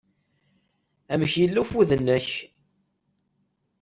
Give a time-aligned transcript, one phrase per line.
[1.13, 2.27] Amek yella ufud-nnek?